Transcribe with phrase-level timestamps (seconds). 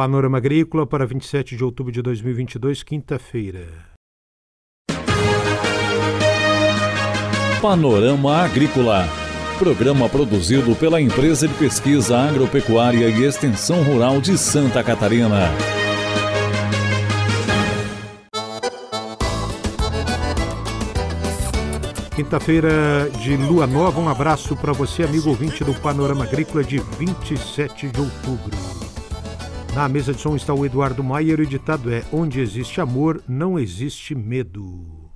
[0.00, 3.66] Panorama Agrícola para 27 de outubro de 2022, quinta-feira.
[7.60, 9.06] Panorama Agrícola.
[9.58, 15.50] Programa produzido pela Empresa de Pesquisa Agropecuária e Extensão Rural de Santa Catarina.
[22.16, 27.88] Quinta-feira de lua nova, um abraço para você, amigo ouvinte do Panorama Agrícola de 27
[27.90, 28.89] de outubro.
[29.74, 33.58] Na mesa de som está o Eduardo Maier o ditado é: Onde existe amor, não
[33.58, 35.10] existe medo.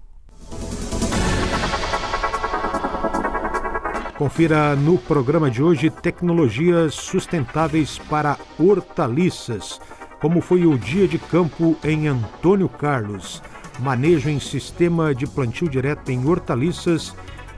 [4.17, 9.81] Confira no programa de hoje tecnologias sustentáveis para hortaliças,
[10.21, 13.43] como foi o dia de campo em Antônio Carlos
[13.79, 17.15] manejo em sistema de plantio direto em hortaliças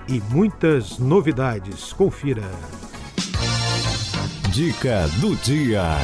[0.09, 1.93] e muitas novidades.
[1.93, 2.51] Confira.
[4.51, 5.99] Dica do dia.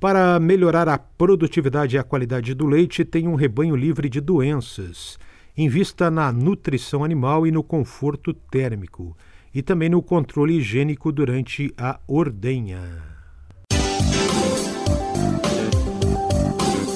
[0.00, 5.18] Para melhorar a produtividade e a qualidade do leite, tem um rebanho livre de doenças.
[5.56, 9.16] Invista na nutrição animal e no conforto térmico,
[9.52, 13.02] e também no controle higiênico durante a ordenha.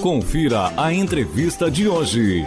[0.00, 2.44] Confira a entrevista de hoje.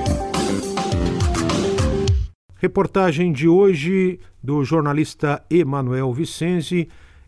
[2.56, 6.88] Reportagem de hoje do jornalista Emanuel Vicenzi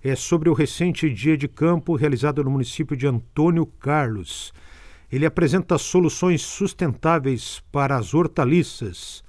[0.09, 4.53] é sobre o recente dia de campo realizado no município de Antônio Carlos.
[5.11, 9.23] Ele apresenta soluções sustentáveis para as hortaliças.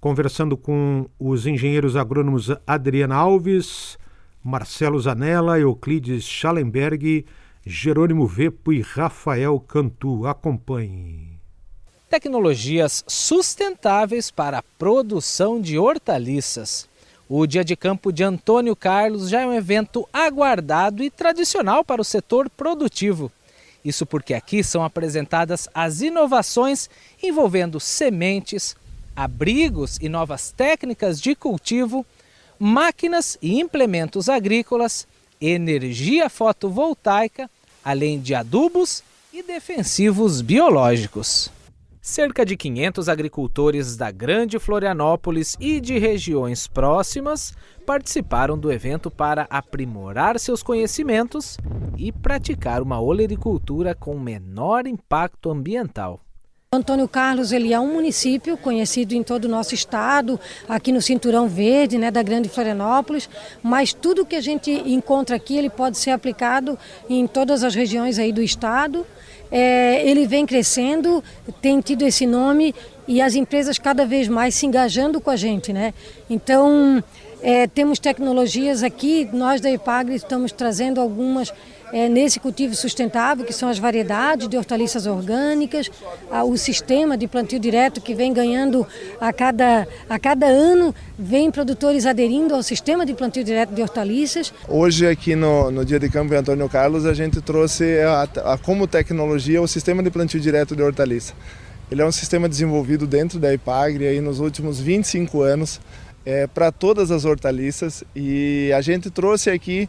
[0.00, 3.98] Conversando com os engenheiros agrônomos Adriana Alves,
[4.42, 7.24] Marcelo Zanella, Euclides Schallenberg
[7.64, 10.26] Jerônimo Vepo e Rafael Cantu.
[10.26, 11.38] Acompanhe.
[12.08, 16.88] Tecnologias sustentáveis para a produção de hortaliças.
[17.28, 22.00] O Dia de Campo de Antônio Carlos já é um evento aguardado e tradicional para
[22.00, 23.30] o setor produtivo.
[23.84, 26.88] Isso porque aqui são apresentadas as inovações
[27.22, 28.74] envolvendo sementes,
[29.14, 32.04] abrigos e novas técnicas de cultivo,
[32.58, 35.06] máquinas e implementos agrícolas,
[35.40, 37.50] energia fotovoltaica
[37.84, 39.02] além de adubos
[39.32, 41.50] e defensivos biológicos.
[42.10, 47.52] Cerca de 500 agricultores da Grande Florianópolis e de regiões próximas
[47.84, 51.58] participaram do evento para aprimorar seus conhecimentos
[51.98, 56.24] e praticar uma olericultura com menor impacto ambiental.
[56.70, 61.48] Antônio Carlos ele é um município conhecido em todo o nosso estado, aqui no Cinturão
[61.48, 63.26] Verde, né, da Grande Florianópolis,
[63.62, 66.78] mas tudo que a gente encontra aqui ele pode ser aplicado
[67.08, 69.06] em todas as regiões aí do estado.
[69.50, 71.24] É, ele vem crescendo,
[71.62, 72.74] tem tido esse nome
[73.06, 75.94] e as empresas cada vez mais se engajando com a gente, né?
[76.28, 77.02] Então
[77.40, 81.50] é, temos tecnologias aqui, nós da Epagre estamos trazendo algumas
[81.92, 85.90] é, nesse cultivo sustentável, que são as variedades de hortaliças orgânicas,
[86.46, 88.86] o sistema de plantio direto que vem ganhando
[89.20, 94.52] a cada, a cada ano, vem produtores aderindo ao sistema de plantio direto de hortaliças.
[94.68, 98.58] Hoje aqui no, no Dia de Campo em Antônio Carlos a gente trouxe a, a,
[98.58, 101.34] como tecnologia o sistema de plantio direto de hortaliça.
[101.90, 105.80] Ele é um sistema desenvolvido dentro da Ipagre aí nos últimos 25 anos
[106.24, 109.88] é, para todas as hortaliças e a gente trouxe aqui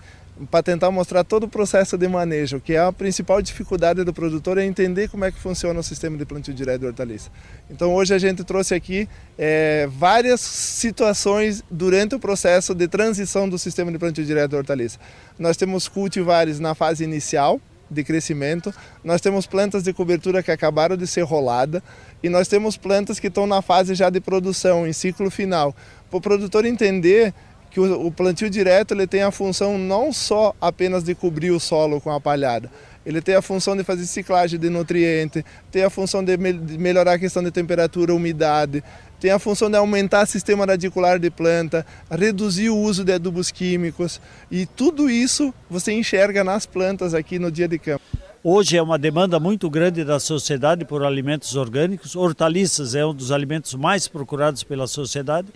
[0.49, 4.57] para tentar mostrar todo o processo de manejo, que é a principal dificuldade do produtor
[4.57, 7.29] é entender como é que funciona o sistema de plantio direto de hortaliça.
[7.69, 9.07] Então hoje a gente trouxe aqui
[9.37, 14.99] é, várias situações durante o processo de transição do sistema de plantio direto de hortaliça.
[15.37, 17.59] Nós temos cultivares na fase inicial
[17.91, 18.73] de crescimento,
[19.03, 21.83] nós temos plantas de cobertura que acabaram de ser rolada
[22.21, 25.75] e nós temos plantas que estão na fase já de produção, em ciclo final.
[26.09, 27.33] Para o produtor entender
[27.69, 32.01] que o, plantio direto ele tem a função não só apenas de cobrir o solo
[32.01, 32.69] com a palhada,
[33.05, 36.77] ele tem a função de fazer ciclagem de nutriente, tem a função de, me de
[36.77, 38.83] melhorar a questão de temperatura, umidade,
[39.19, 43.51] tem a função de aumentar o sistema radicular de planta, reduzir o uso de adubos
[43.51, 48.03] químicos e tudo isso você enxerga nas plantas aqui no dia de campo.
[48.41, 52.15] Hoje é uma demanda muito grande da sociedade por alimentos orgânicos.
[52.15, 55.49] Hortaliças é um dos alimentos mais procurados pela sociedade.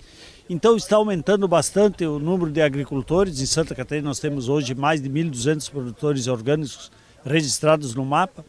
[0.53, 3.41] Então está aumentando bastante o número de agricultores.
[3.41, 6.91] Em Santa Catarina nós temos hoje mais de 1.200 produtores orgânicos
[7.25, 8.45] registrados no mapa.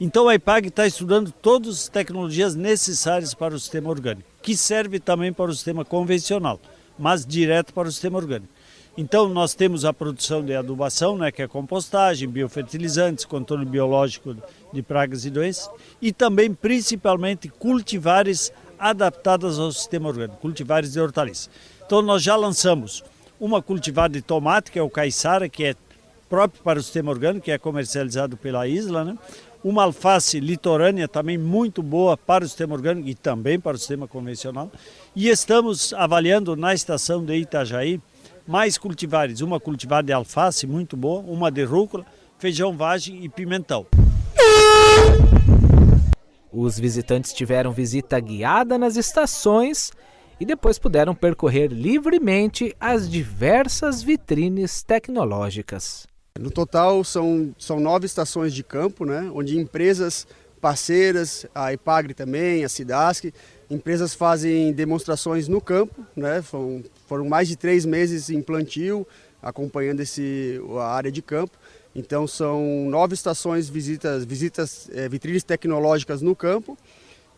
[0.00, 4.98] Então a IPAG está estudando todas as tecnologias necessárias para o sistema orgânico, que serve
[4.98, 6.58] também para o sistema convencional,
[6.98, 8.48] mas direto para o sistema orgânico.
[8.96, 14.34] Então nós temos a produção de adubação, né, que é compostagem, biofertilizantes, controle biológico
[14.72, 15.68] de pragas e doenças,
[16.00, 18.50] e também principalmente cultivares
[18.82, 21.48] adaptadas ao sistema orgânico, cultivares de hortaliças.
[21.86, 23.04] Então nós já lançamos
[23.38, 25.76] uma cultivar de tomate, que é o caiçara, que é
[26.28, 29.16] próprio para o sistema orgânico, que é comercializado pela Isla, né?
[29.62, 34.08] uma alface litorânea também muito boa para o sistema orgânico e também para o sistema
[34.08, 34.70] convencional.
[35.14, 38.00] E estamos avaliando na estação de Itajaí
[38.46, 42.04] mais cultivares, uma cultivar de alface muito boa, uma de rúcula,
[42.38, 43.86] feijão vagem e pimentão.
[46.52, 49.90] Os visitantes tiveram visita guiada nas estações
[50.38, 56.06] e depois puderam percorrer livremente as diversas vitrines tecnológicas.
[56.38, 60.26] No total são, são nove estações de campo, né, onde empresas
[60.60, 63.32] parceiras, a Epagre também, a Cidasc,
[63.70, 69.06] empresas fazem demonstrações no campo, né, foram, foram mais de três meses em plantio,
[69.42, 71.58] acompanhando esse, a área de campo.
[71.94, 76.76] Então são nove estações, visitas, visitas é, vitrines tecnológicas no campo,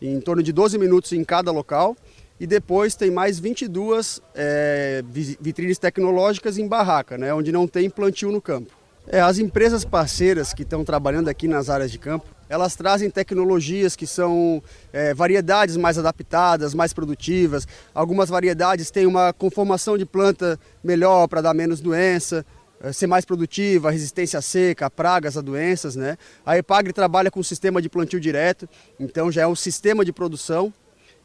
[0.01, 1.95] em torno de 12 minutos em cada local.
[2.39, 5.01] E depois tem mais 22 é,
[5.39, 8.71] vitrines tecnológicas em barraca, né, onde não tem plantio no campo.
[9.07, 13.95] É, as empresas parceiras que estão trabalhando aqui nas áreas de campo, elas trazem tecnologias
[13.95, 14.61] que são
[14.91, 17.67] é, variedades mais adaptadas, mais produtivas.
[17.93, 22.45] Algumas variedades têm uma conformação de planta melhor para dar menos doença.
[22.85, 26.17] Eh, ser mais produtiva, resistência à seca, a pragas, a doenças, né?
[26.45, 30.13] A Epagre trabalha com o sistema de plantio direto, então já é um sistema de
[30.13, 30.71] produção.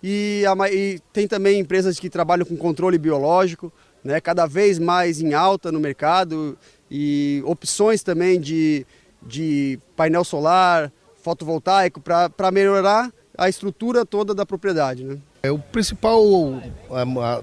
[0.02, 3.70] E, a, e tem também empresas que trabalham com controle biológico,
[4.02, 4.20] né?
[4.22, 6.56] Cada vez mais em alta no mercado
[6.90, 8.86] e opções também de,
[9.22, 10.90] de painel solar,
[11.22, 15.18] fotovoltaico para melhorar a estrutura toda da propriedade, né?
[15.42, 16.62] É o principal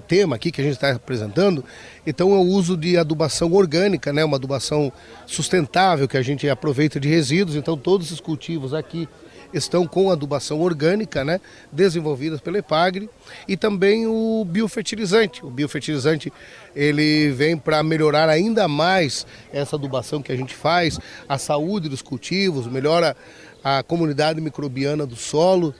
[0.06, 1.64] tema aqui que a gente está apresentando,
[2.06, 4.24] então é o uso de adubação orgânica, né?
[4.24, 4.92] uma adubação
[5.26, 7.56] sustentável que a gente aproveita de resíduos.
[7.56, 9.08] Então todos esses cultivos aqui
[9.52, 11.40] estão com adubação orgânica, né?
[11.72, 13.10] desenvolvidas pela Epagre,
[13.48, 15.44] e também o biofertilizante.
[15.44, 16.32] O biofertilizante
[16.76, 22.00] ele vem para melhorar ainda mais essa adubação que a gente faz, a saúde dos
[22.00, 23.16] cultivos, melhora
[23.64, 25.74] a comunidade microbiana do solo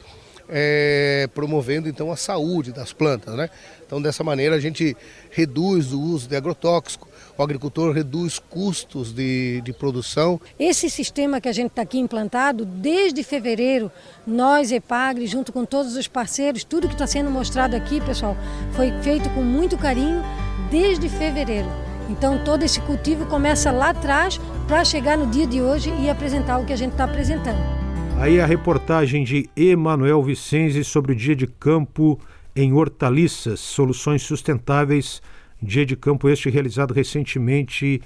[0.48, 3.34] é, promovendo então a saúde das plantas.
[3.34, 3.50] Né?
[3.86, 4.96] Então dessa maneira a gente
[5.30, 10.40] reduz o uso de agrotóxico, o agricultor reduz custos de, de produção.
[10.58, 13.90] Esse sistema que a gente está aqui implantado, desde fevereiro,
[14.26, 18.36] nós, EPAGRE, junto com todos os parceiros, tudo que está sendo mostrado aqui, pessoal,
[18.72, 20.22] foi feito com muito carinho
[20.70, 21.68] desde fevereiro.
[22.10, 26.58] Então todo esse cultivo começa lá atrás para chegar no dia de hoje e apresentar
[26.58, 27.77] o que a gente está apresentando.
[28.20, 32.18] Aí a reportagem de Emanuel Vicenzi sobre o dia de campo
[32.54, 35.22] em hortaliças, soluções sustentáveis,
[35.62, 38.02] dia de campo este realizado recentemente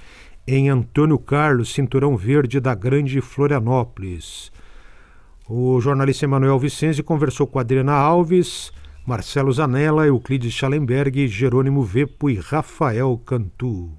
[0.47, 4.53] em Antônio Carlos, Cinturão Verde da Grande Florianópolis.
[5.49, 8.71] O jornalista Emanuel Vicenzi conversou com Adriana Alves,
[9.07, 13.91] Marcelo Zanella, Euclides Schallenberg, Jerônimo Vepo e Rafael Cantu.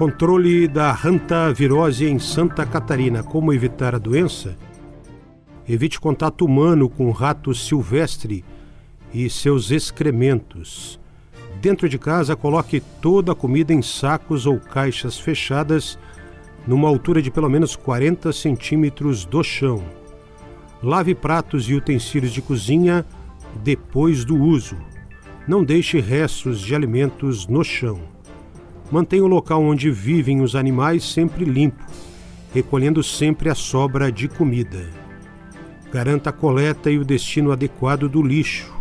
[0.00, 3.22] Controle da hantavirose em Santa Catarina.
[3.22, 4.56] Como evitar a doença?
[5.68, 8.42] Evite contato humano com rato silvestre
[9.12, 10.98] e seus excrementos.
[11.60, 15.98] Dentro de casa, coloque toda a comida em sacos ou caixas fechadas,
[16.66, 19.84] numa altura de pelo menos 40 centímetros do chão.
[20.82, 23.04] Lave pratos e utensílios de cozinha
[23.62, 24.78] depois do uso.
[25.46, 28.00] Não deixe restos de alimentos no chão.
[28.90, 31.84] Mantenha o local onde vivem os animais sempre limpo,
[32.52, 34.90] recolhendo sempre a sobra de comida.
[35.92, 38.72] Garanta a coleta e o destino adequado do lixo.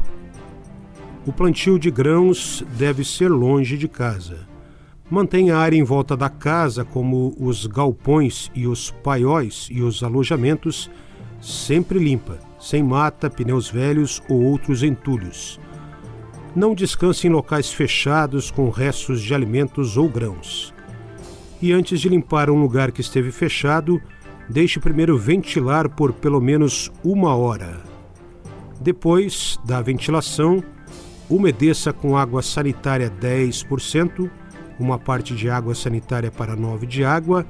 [1.27, 4.47] O plantio de grãos deve ser longe de casa.
[5.11, 10.01] Mantenha a área em volta da casa, como os galpões e os paióis e os
[10.01, 10.89] alojamentos,
[11.41, 15.59] sempre limpa, sem mata, pneus velhos ou outros entulhos.
[16.55, 20.73] Não descanse em locais fechados com restos de alimentos ou grãos.
[21.61, 24.01] E antes de limpar um lugar que esteve fechado,
[24.49, 27.81] deixe primeiro ventilar por pelo menos uma hora.
[28.81, 30.63] Depois da ventilação,
[31.29, 34.29] umedeça com água sanitária 10%,
[34.79, 37.45] uma parte de água sanitária para 9 de água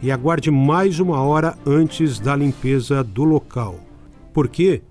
[0.00, 3.80] e aguarde mais uma hora antes da limpeza do local.
[4.32, 4.82] Por quê?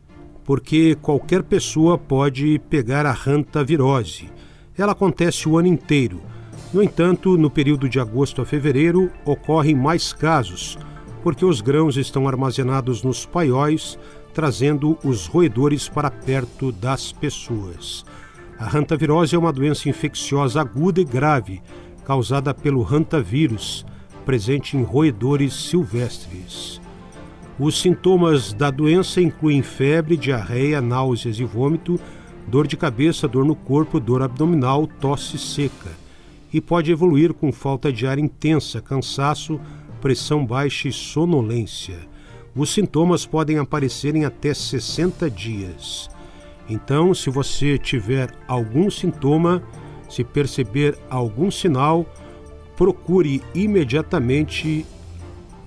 [0.48, 4.30] Porque qualquer pessoa pode pegar a hantavirose.
[4.78, 6.22] Ela acontece o ano inteiro.
[6.74, 10.80] No entanto, no período de agosto a fevereiro ocorrem mais casos,
[11.22, 14.00] porque os grãos estão armazenados nos paióis,
[14.34, 18.06] trazendo os roedores para perto das pessoas.
[18.58, 21.62] A hantavirose é uma doença infecciosa aguda e grave,
[22.06, 23.86] causada pelo hantavírus,
[24.26, 26.80] presente em roedores silvestres.
[27.60, 32.00] Os sintomas da doença incluem febre, diarreia, náuseas e vômito,
[32.48, 35.90] dor de cabeça, dor no corpo, dor abdominal, tosse seca.
[36.54, 39.60] e pode evoluir com falta de ar intensa, cansaço,
[40.00, 42.00] pressão baixa e sonolência.
[42.56, 46.10] Os sintomas podem aparecer em até 60 dias.
[46.70, 49.62] Então, se você tiver algum sintoma,
[50.10, 52.06] se perceber algum sinal,
[52.78, 54.86] procure imediatamente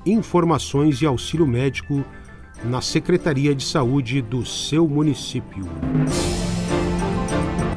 [0.05, 2.05] informações e auxílio médico
[2.65, 5.69] na Secretaria de Saúde do seu município.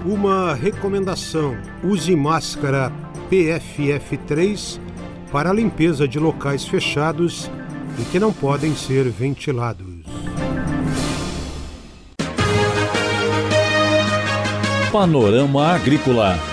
[0.05, 2.91] Uma recomendação: use máscara
[3.29, 4.79] PFF3
[5.31, 7.49] para a limpeza de locais fechados
[7.99, 9.93] e que não podem ser ventilados.
[14.91, 16.52] Panorama Agrícola.